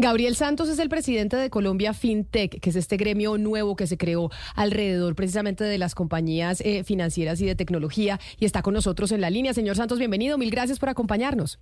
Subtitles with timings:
[0.00, 3.98] Gabriel Santos es el presidente de Colombia FinTech, que es este gremio nuevo que se
[3.98, 9.10] creó alrededor precisamente de las compañías eh, financieras y de tecnología y está con nosotros
[9.10, 9.54] en la línea.
[9.54, 10.38] Señor Santos, bienvenido.
[10.38, 11.58] Mil gracias por acompañarnos.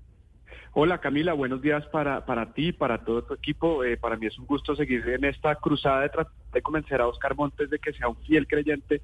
[0.75, 3.83] Hola Camila, buenos días para, para ti, para todo tu equipo.
[3.83, 7.07] Eh, para mí es un gusto seguir en esta cruzada de tratar de convencer a
[7.07, 9.03] Oscar Montes de que sea un fiel creyente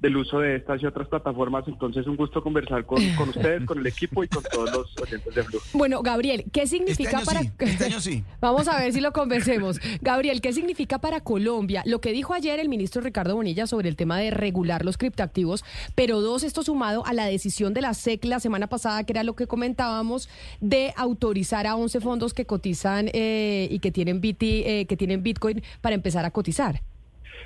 [0.00, 1.64] del uso de estas y otras plataformas.
[1.66, 5.34] Entonces, un gusto conversar con, con ustedes, con el equipo y con todos los oyentes
[5.34, 5.60] de Blue.
[5.72, 7.40] Bueno, Gabriel, ¿qué significa Este para...
[7.40, 8.24] año sí, este año sí.
[8.40, 9.80] Vamos a ver si lo convencemos.
[10.02, 13.96] Gabriel, ¿qué significa para Colombia lo que dijo ayer el ministro Ricardo Bonilla sobre el
[13.96, 15.64] tema de regular los criptoactivos?
[15.94, 19.24] Pero dos, esto sumado a la decisión de la SEC la semana pasada, que era
[19.24, 20.28] lo que comentábamos,
[20.60, 25.22] de autorizar a 11 fondos que cotizan eh, y que tienen, BT, eh, que tienen
[25.22, 26.82] Bitcoin para empezar a cotizar.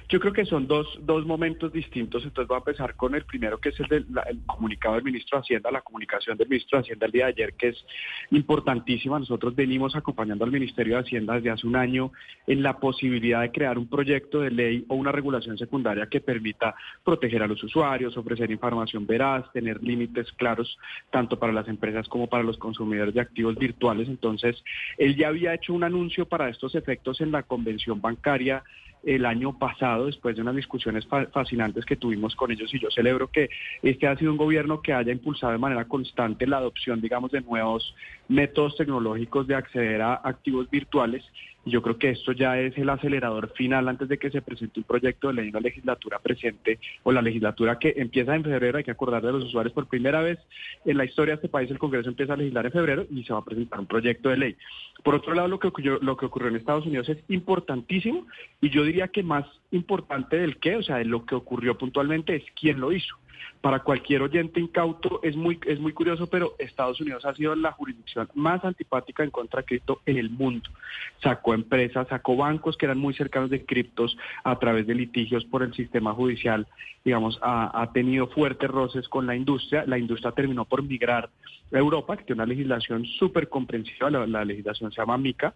[0.09, 3.59] Yo creo que son dos, dos momentos distintos, entonces voy a empezar con el primero,
[3.59, 6.83] que es el del el comunicado del ministro de Hacienda, la comunicación del ministro de
[6.83, 7.85] Hacienda el día de ayer, que es
[8.31, 9.19] importantísima.
[9.19, 12.13] Nosotros venimos acompañando al Ministerio de Hacienda desde hace un año
[12.47, 16.75] en la posibilidad de crear un proyecto de ley o una regulación secundaria que permita
[17.05, 20.79] proteger a los usuarios, ofrecer información veraz, tener límites claros
[21.11, 24.09] tanto para las empresas como para los consumidores de activos virtuales.
[24.09, 24.63] Entonces,
[24.97, 28.63] él ya había hecho un anuncio para estos efectos en la convención bancaria
[29.15, 32.91] el año pasado, después de unas discusiones fa- fascinantes que tuvimos con ellos, y yo
[32.91, 33.49] celebro que
[33.83, 37.41] este ha sido un gobierno que haya impulsado de manera constante la adopción, digamos, de
[37.41, 37.95] nuevos
[38.29, 41.25] métodos tecnológicos de acceder a activos virtuales.
[41.69, 44.81] Y yo creo que esto ya es el acelerador final antes de que se presente
[44.81, 48.79] un proyecto de ley en la legislatura presente o la legislatura que empieza en febrero.
[48.79, 50.39] Hay que acordar de los usuarios por primera vez
[50.87, 51.71] en la historia de este país.
[51.71, 54.39] El Congreso empieza a legislar en febrero y se va a presentar un proyecto de
[54.39, 54.57] ley.
[55.05, 55.71] Por otro lado, lo que
[56.01, 58.27] lo que ocurrió en Estados Unidos es importantísimo
[58.63, 62.35] y yo diría que más importante del qué, o sea, de lo que ocurrió puntualmente
[62.35, 63.15] es quién lo hizo.
[63.61, 67.73] Para cualquier oyente incauto es muy, es muy curioso, pero Estados Unidos ha sido la
[67.73, 70.71] jurisdicción más antipática en contra de cripto en el mundo.
[71.23, 75.63] Sacó empresas, sacó bancos que eran muy cercanos de criptos a través de litigios por
[75.63, 76.67] el sistema judicial.
[77.05, 79.85] Digamos, ha, tenido fuertes roces con la industria.
[79.87, 81.31] La industria terminó por migrar
[81.73, 84.11] a Europa, que tiene una legislación súper comprensiva.
[84.11, 85.55] La legislación se llama MICA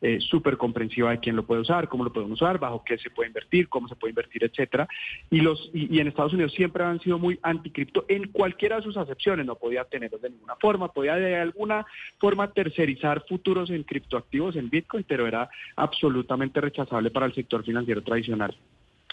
[0.00, 3.10] eh, súper comprensiva de quién lo puede usar, cómo lo pueden usar, bajo qué se
[3.10, 4.88] puede invertir, cómo se puede invertir, etcétera.
[5.30, 8.82] Y los y, y en Estados Unidos siempre han sido muy anticripto en cualquiera de
[8.82, 11.86] sus acepciones, no podía tenerlos de ninguna forma, podía de alguna
[12.18, 18.02] forma tercerizar futuros en criptoactivos en Bitcoin, pero era absolutamente rechazable para el sector financiero
[18.02, 18.54] tradicional.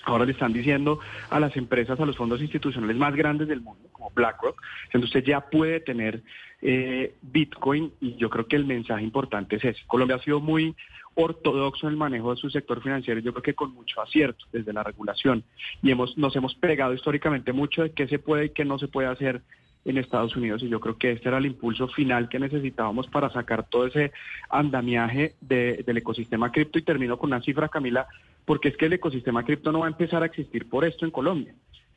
[0.03, 3.87] Ahora le están diciendo a las empresas, a los fondos institucionales más grandes del mundo,
[3.91, 6.23] como BlackRock, que usted ya puede tener
[6.61, 9.81] eh, Bitcoin y yo creo que el mensaje importante es ese.
[9.87, 10.75] Colombia ha sido muy
[11.15, 14.71] ortodoxo en el manejo de su sector financiero, yo creo que con mucho acierto desde
[14.71, 15.43] la regulación
[15.83, 18.87] y hemos nos hemos pegado históricamente mucho de qué se puede y qué no se
[18.87, 19.41] puede hacer
[19.83, 23.29] en Estados Unidos y yo creo que este era el impulso final que necesitábamos para
[23.29, 24.13] sacar todo ese
[24.49, 28.07] andamiaje de- del ecosistema cripto y termino con una cifra, Camila,
[28.45, 31.11] porque es que el ecosistema cripto no va a empezar a existir por esto en
[31.11, 31.53] Colombia.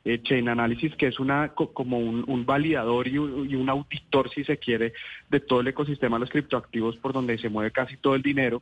[0.07, 3.67] Eh, Chain Analysis, que es una co- como un, un validador y un, y un
[3.69, 4.93] auditor, si se quiere,
[5.29, 8.61] de todo el ecosistema de los criptoactivos por donde se mueve casi todo el dinero,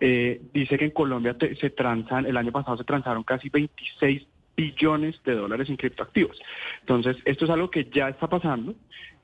[0.00, 4.26] eh, dice que en Colombia te- se transan, el año pasado se transaron casi 26
[4.60, 6.38] billones de dólares en criptoactivos.
[6.80, 8.74] Entonces, esto es algo que ya está pasando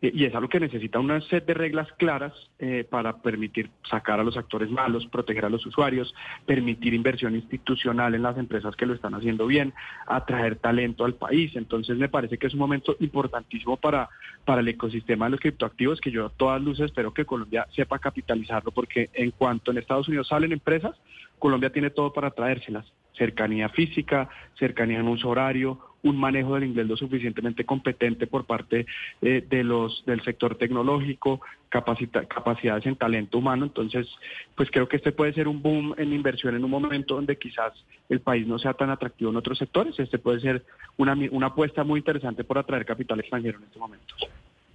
[0.01, 4.19] eh, y es algo que necesita una set de reglas claras eh, para permitir sacar
[4.19, 6.15] a los actores malos, proteger a los usuarios,
[6.47, 9.75] permitir inversión institucional en las empresas que lo están haciendo bien,
[10.07, 11.55] atraer talento al país.
[11.55, 14.09] Entonces, me parece que es un momento importantísimo para,
[14.47, 17.99] para el ecosistema de los criptoactivos que yo a todas luces espero que Colombia sepa
[17.99, 20.97] capitalizarlo porque en cuanto en Estados Unidos salen empresas,
[21.39, 22.87] Colombia tiene todo para traérselas
[23.17, 24.29] cercanía física,
[24.59, 28.87] cercanía en uso horario, un manejo del inglés lo suficientemente competente por parte
[29.23, 33.65] eh, de los del sector tecnológico, capacita- capacidades en talento humano.
[33.65, 34.07] Entonces,
[34.55, 37.73] pues creo que este puede ser un boom en inversión en un momento donde quizás
[38.09, 39.99] el país no sea tan atractivo en otros sectores.
[39.99, 40.65] Este puede ser
[40.97, 44.15] una, una apuesta muy interesante por atraer capital extranjero en este momento.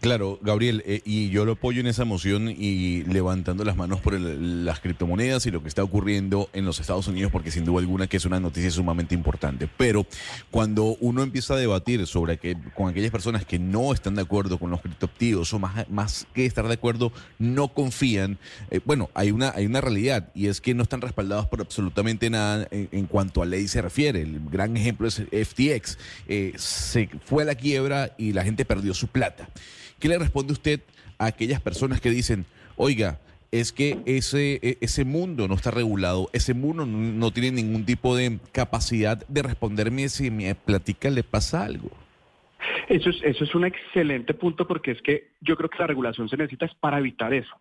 [0.01, 4.15] Claro, Gabriel, eh, y yo lo apoyo en esa moción y levantando las manos por
[4.15, 7.81] el- las criptomonedas y lo que está ocurriendo en los Estados Unidos, porque sin duda
[7.81, 9.69] alguna que es una noticia sumamente importante.
[9.77, 10.07] Pero
[10.49, 14.57] cuando uno empieza a debatir sobre que con aquellas personas que no están de acuerdo
[14.57, 18.39] con los criptoactivos o más, más que estar de acuerdo, no confían,
[18.71, 22.27] eh, bueno, hay una, hay una realidad y es que no están respaldados por absolutamente
[22.31, 24.23] nada en, cuanto a ley se refiere.
[24.23, 25.99] El gran ejemplo es FTX.
[26.27, 29.47] Eh, se fue a la quiebra y la gente perdió su plata.
[30.01, 30.81] ¿Qué le responde usted
[31.19, 32.45] a aquellas personas que dicen,
[32.75, 33.19] oiga,
[33.51, 38.15] es que ese, e- ese mundo no está regulado, ese mundo no, tiene ningún tipo
[38.15, 41.91] de capacidad de responderme si mi platica le pasa algo?
[42.89, 46.27] Eso es, eso es un excelente punto porque es que yo creo que la regulación
[46.27, 47.53] se necesita es para evitar eso.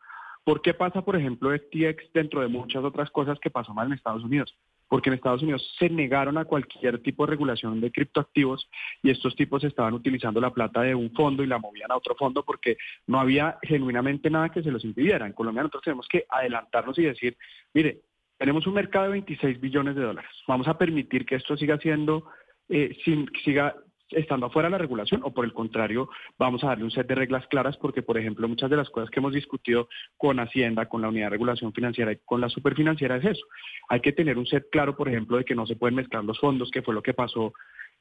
[0.43, 3.93] ¿Por qué pasa, por ejemplo, FTX dentro de muchas otras cosas que pasó mal en
[3.93, 4.57] Estados Unidos?
[4.91, 8.69] Porque en Estados Unidos se negaron a cualquier tipo de regulación de criptoactivos
[9.03, 12.15] y estos tipos estaban utilizando la plata de un fondo y la movían a otro
[12.17, 12.77] fondo porque
[13.07, 15.27] no había genuinamente nada que se los impidiera.
[15.27, 17.39] En Colombia nosotros tenemos que adelantarnos y decir,
[17.73, 18.01] mire,
[18.37, 20.31] tenemos un mercado de 26 billones de dólares.
[20.49, 22.27] Vamos a permitir que esto siga siendo,
[22.69, 23.77] eh, sin, siga
[24.13, 26.09] estando afuera de la regulación o por el contrario
[26.39, 29.11] vamos a darle un set de reglas claras porque por ejemplo muchas de las cosas
[29.11, 33.17] que hemos discutido con Hacienda, con la unidad de regulación financiera y con la superfinanciera
[33.17, 33.47] es eso.
[33.89, 36.39] Hay que tener un set claro por ejemplo de que no se pueden mezclar los
[36.39, 37.53] fondos, que fue lo que pasó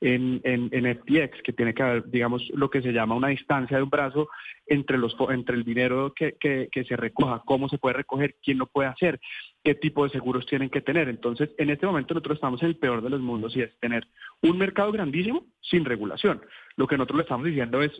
[0.02, 3.78] en, en, en FTX, que tiene que haber, digamos, lo que se llama una distancia
[3.78, 4.30] de un brazo
[4.66, 8.68] entre, los, entre el dinero que, que se recoja, cómo se puede recoger, quién lo
[8.68, 9.20] puede hacer,
[9.64, 11.10] qué tipo de seguros tienen que tener.
[11.10, 14.08] Entonces, en este momento nosotros estamos en el peor de los mundos y es tener
[14.42, 16.42] un mercado grandísimo sin regulación.
[16.76, 17.92] Lo que nosotros le estamos diciendo es,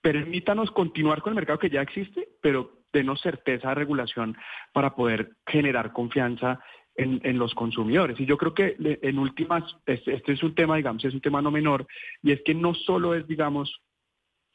[0.00, 4.36] permítanos continuar con el mercado que ya existe, pero denos certeza de regulación
[4.72, 6.60] para poder generar confianza
[7.02, 8.18] en, en los consumidores.
[8.20, 11.40] Y yo creo que en últimas, este, este es un tema, digamos, es un tema
[11.42, 11.86] no menor,
[12.22, 13.80] y es que no solo es, digamos,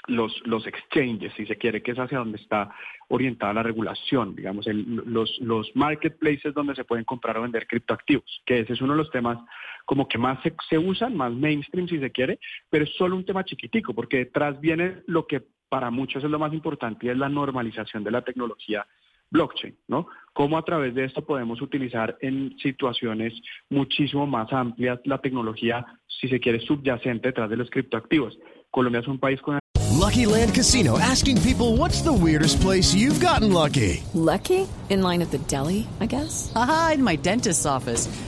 [0.08, 2.70] los, los exchanges, si se quiere, que es hacia donde está
[3.08, 8.44] orientada la regulación, digamos, el- los, los marketplaces donde se pueden comprar o vender criptoactivos,
[8.46, 9.40] que ese es uno de los temas
[9.86, 12.38] como que más se, se usan, más mainstream si se quiere,
[12.70, 16.38] pero es solo un tema chiquitico, porque detrás viene lo que para muchos es lo
[16.38, 18.86] más importante y es la normalización de la tecnología
[19.32, 20.08] blockchain, ¿no?
[20.36, 23.34] Cómo a través de esto podemos utilizar en situaciones
[23.70, 28.38] muchísimo más amplias la tecnología, si se quiere, subyacente detrás de los criptoactivos.
[28.70, 29.58] Colombia es un país con
[29.98, 34.04] Lucky Land Casino asking people what's the weirdest place you've gotten lucky?
[34.14, 34.68] Lucky?
[34.90, 36.52] In line at the deli, I guess?
[36.54, 38.10] Aha, in my dentist's office.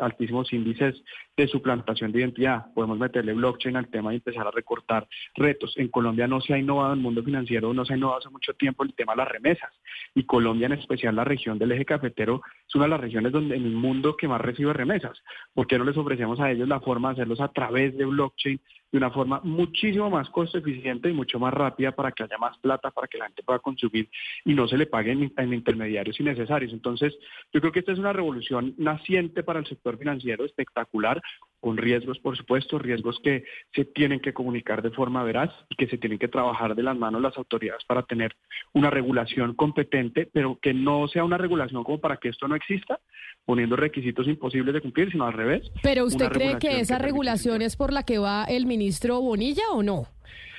[0.00, 1.02] Altísimos índices
[1.36, 2.66] de suplantación de identidad.
[2.74, 5.74] Podemos meterle blockchain al tema y empezar a recortar retos.
[5.76, 8.30] En Colombia no se ha innovado en el mundo financiero, no se ha innovado hace
[8.30, 9.70] mucho tiempo el tema de las remesas.
[10.14, 13.56] Y Colombia, en especial la región del eje cafetero, es una de las regiones donde
[13.56, 15.22] en el mundo que más recibe remesas.
[15.54, 18.60] ¿Por qué no les ofrecemos a ellos la forma de hacerlos a través de blockchain
[18.92, 22.58] de una forma muchísimo más costo eficiente y mucho más rápida para que haya más
[22.58, 24.08] plata, para que la gente pueda consumir
[24.44, 26.72] y no se le paguen en intermediarios innecesarios.
[26.72, 27.16] Entonces,
[27.52, 31.22] yo creo que esta es una revolución naciente para el sector financiero, espectacular,
[31.62, 35.86] con riesgos, por supuesto, riesgos que se tienen que comunicar de forma veraz y que
[35.86, 38.34] se tienen que trabajar de las manos las autoridades para tener
[38.72, 42.98] una regulación competente, pero que no sea una regulación como para que esto no exista,
[43.44, 45.62] poniendo requisitos imposibles de cumplir, sino al revés.
[45.84, 49.84] Pero ¿usted cree que esa regulación es por la que va el ministro Bonilla o
[49.84, 50.08] no?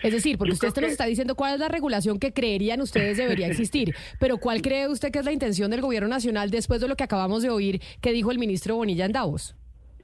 [0.04, 2.80] Es decir, porque Yo usted nos que- está diciendo cuál es la regulación que creerían
[2.80, 6.80] ustedes debería existir, pero ¿cuál cree usted que es la intención del gobierno nacional después
[6.80, 9.58] de lo que acabamos de oír que dijo el ministro Bonilla en Davos?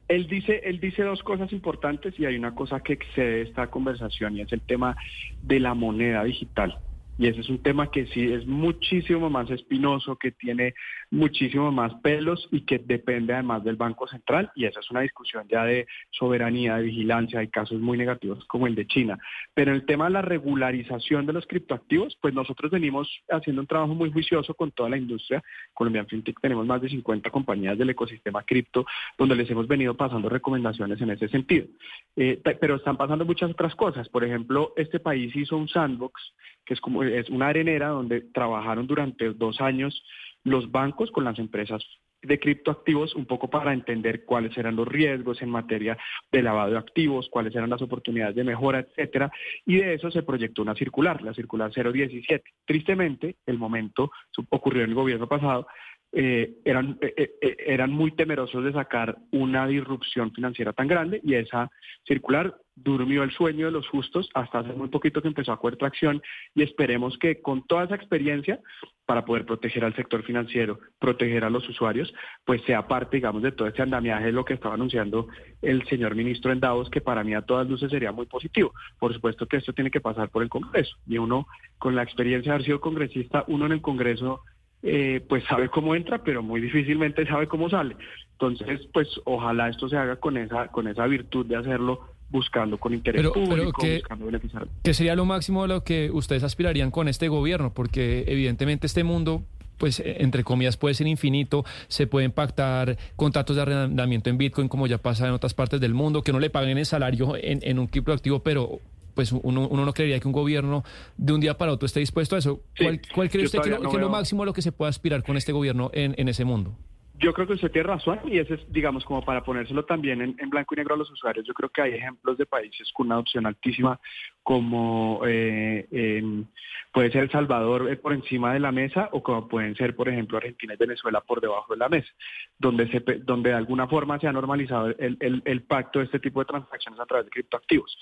[0.09, 4.35] Él dice, él dice dos cosas importantes y hay una cosa que excede esta conversación
[4.35, 4.97] y es el tema
[5.39, 6.79] de la moneda digital.
[7.19, 10.73] Y ese es un tema que sí es muchísimo más espinoso, que tiene
[11.11, 14.51] muchísimo más pelos y que depende además del Banco Central.
[14.55, 17.41] Y esa es una discusión ya de soberanía, de vigilancia.
[17.41, 19.19] Hay casos muy negativos como el de China.
[19.53, 23.93] Pero el tema de la regularización de los criptoactivos, pues nosotros venimos haciendo un trabajo
[23.93, 25.43] muy juicioso con toda la industria.
[25.73, 28.85] Colombian FinTech tenemos más de 50 compañías del ecosistema cripto
[29.17, 31.67] donde les hemos venido pasando recomendaciones en ese sentido.
[32.15, 34.07] Eh, pe- pero están pasando muchas otras cosas.
[34.07, 36.33] Por ejemplo, este país hizo un sandbox,
[36.65, 40.03] que es como es una arenera donde trabajaron durante dos años
[40.43, 41.83] los bancos con las empresas
[42.21, 45.97] de criptoactivos un poco para entender cuáles eran los riesgos en materia
[46.31, 49.31] de lavado de activos, cuáles eran las oportunidades de mejora, etcétera,
[49.65, 52.43] y de eso se proyectó una circular, la circular 017.
[52.65, 54.11] Tristemente, el momento
[54.49, 55.67] ocurrió en el gobierno pasado,
[56.11, 61.35] eh, eran, eh, eh, eran muy temerosos de sacar una disrupción financiera tan grande y
[61.35, 61.69] esa
[62.03, 65.77] circular durmió el sueño de los justos hasta hace muy poquito que empezó a coger
[65.77, 66.21] tracción
[66.55, 68.59] y esperemos que con toda esa experiencia
[69.05, 72.13] para poder proteger al sector financiero, proteger a los usuarios,
[72.45, 75.27] pues sea parte, digamos, de todo este andamiaje de lo que estaba anunciando
[75.63, 78.71] el señor ministro en Davos, que para mí a todas luces sería muy positivo.
[79.00, 81.48] Por supuesto que esto tiene que pasar por el Congreso y uno,
[81.79, 84.41] con la experiencia de haber sido congresista, uno en el Congreso
[84.81, 87.95] eh, pues sabe cómo entra, pero muy difícilmente sabe cómo sale.
[88.33, 92.93] Entonces, pues ojalá esto se haga con esa, con esa virtud de hacerlo buscando con
[92.93, 94.67] interés público, que, buscando beneficiar.
[94.83, 97.74] ¿Qué sería lo máximo de lo que ustedes aspirarían con este gobierno?
[97.74, 99.43] Porque evidentemente este mundo
[99.77, 104.88] pues entre comillas puede ser infinito, se pueden pactar contratos de arrendamiento en Bitcoin como
[104.88, 107.79] ya pasa en otras partes del mundo, que no le paguen el salario en, en
[107.79, 108.81] un criptoactivo, pero
[109.15, 110.83] pues uno, uno no creería que un gobierno
[111.17, 112.62] de un día para otro esté dispuesto a eso.
[112.77, 115.24] ¿Cuál, cuál cree usted que, lo, que lo máximo a lo que se puede aspirar
[115.24, 116.75] con este gobierno en, en ese mundo?
[117.19, 120.35] Yo creo que usted tiene razón y ese es, digamos, como para ponérselo también en,
[120.39, 121.45] en, blanco y negro a los usuarios.
[121.45, 123.99] Yo creo que hay ejemplos de países con una adopción altísima,
[124.43, 126.48] como eh, en,
[126.91, 130.10] puede ser El Salvador eh, por encima de la mesa o como pueden ser, por
[130.10, 132.10] ejemplo, Argentina y Venezuela por debajo de la mesa,
[132.58, 136.19] donde, se, donde de alguna forma se ha normalizado el, el, el pacto de este
[136.19, 137.98] tipo de transacciones a través de criptoactivos.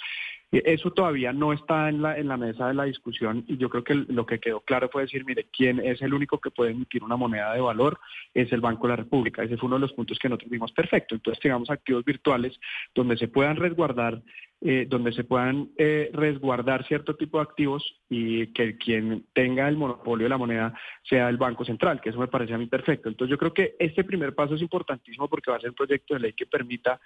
[0.49, 3.83] Eso todavía no está en la, en la mesa de la discusión y yo creo
[3.83, 7.03] que lo que quedó claro fue decir, mire, quién es el único que puede emitir
[7.03, 7.99] una moneda de valor
[8.33, 9.43] es el Banco de la República.
[9.43, 11.15] Ese fue uno de los puntos que nosotros vimos perfecto.
[11.15, 12.57] Entonces tengamos activos virtuales
[12.95, 14.21] donde se puedan resguardar
[14.59, 19.77] eh, donde se puedan eh, resguardar cierto tipo de activos y que quien tenga el
[19.77, 20.73] monopolio de la moneda
[21.07, 23.07] sea el Banco Central, que eso me parece a mí perfecto.
[23.07, 26.15] Entonces yo creo que este primer paso es importantísimo porque va a ser un proyecto
[26.15, 26.99] de ley que permita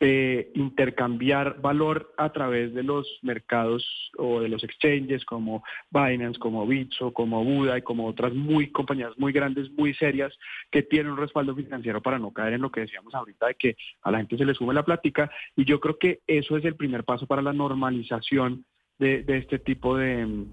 [0.00, 3.84] eh, intercambiar valor a través de los mercados
[4.16, 9.12] o de los exchanges como Binance, como Bitso, como Buda y como otras muy compañías
[9.18, 10.32] muy grandes, muy serias
[10.70, 13.76] que tienen un respaldo financiero para no caer en lo que decíamos ahorita de que
[14.02, 16.76] a la gente se le sume la plática y yo creo que eso es el
[16.76, 18.64] primer paso para la normalización
[18.98, 20.46] de, este tipo de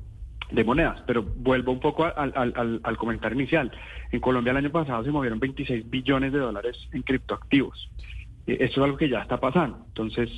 [0.51, 3.71] de monedas, pero vuelvo un poco al, al, al, comentario inicial.
[4.11, 7.89] En Colombia el año pasado se movieron 26 billones de dólares en criptoactivos.
[8.47, 9.83] Eh, eso es algo que ya está pasando.
[9.87, 10.29] Entonces,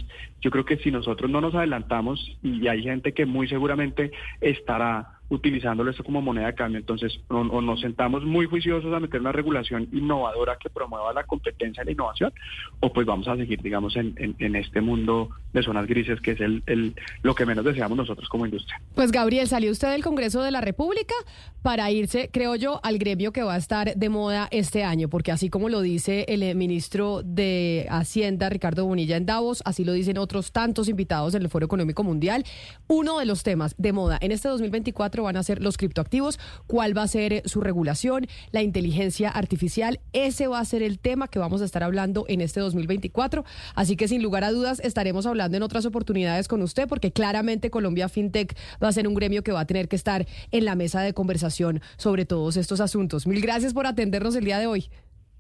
[0.42, 4.12] yo creo que si nosotros no nos adelantamos y hay gente que muy seguramente
[4.42, 6.80] estará utilizándolo esto como moneda de cambio.
[6.80, 11.84] Entonces, o, nos sentamos muy juiciosos a meter una regulación innovadora que promueva la competencia
[11.84, 12.34] y la innovación,
[12.80, 14.16] o pues vamos a seguir, digamos, en,
[14.56, 18.46] este mundo de zonas grises, que es el, el, lo que menos deseamos nosotros como
[18.46, 18.82] industria.
[18.96, 21.14] Pues, Gabriel, salió usted del Congreso de la República
[21.62, 25.32] para irse, creo yo, al gremio que va a estar de moda este año, porque
[25.32, 29.94] así como lo dice el eh, ministro de Hacienda, Ricardo Bonilla, en Davos, así lo
[29.94, 32.46] dicen otros tantos invitados en el Foro Económico Mundial,
[32.88, 36.98] uno de los temas de moda en este 2024 van a ser los criptoactivos, cuál
[36.98, 40.00] va a ser su regulación, la inteligencia artificial.
[40.14, 43.46] Ese va a ser el tema que vamos a estar hablando en este 2024.
[43.76, 47.70] Así que sin lugar a dudas estaremos hablando en otras oportunidades con usted porque claramente
[47.70, 50.76] Colombia FinTech va a ser un gremio que va a tener que estar en la
[50.76, 53.28] mesa de conversación sobre todos estos asuntos.
[53.28, 54.90] Mil gracias por atendernos el día de hoy.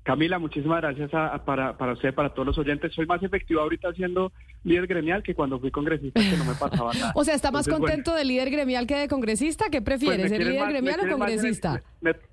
[0.07, 1.11] Camila, muchísimas gracias
[1.43, 2.93] para, para usted, para todos los oyentes.
[2.93, 4.31] Soy más efectivo ahorita siendo
[4.63, 7.11] líder gremial que cuando fui congresista, que no me pasaba nada.
[7.15, 9.65] o sea, ¿está más contento de líder gremial que de congresista?
[9.69, 11.83] ¿Qué prefiere, pues ser líder gremial o congresista?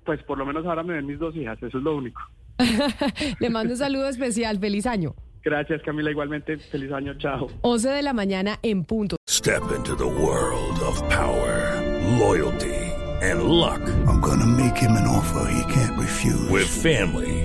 [0.05, 2.21] pues por lo menos ahora me ven mis dos hijas, eso es lo único.
[3.41, 5.13] Le mando un saludo especial, feliz año.
[5.43, 7.47] Gracias, Camila, igualmente, feliz año, chao.
[7.59, 9.17] 11 de la mañana en punto.
[9.29, 11.83] Step into the world of power,
[12.17, 12.85] loyalty.
[13.21, 13.81] and luck.
[14.07, 16.49] I'm gonna make him an offer he can't refuse.
[16.49, 17.44] With family,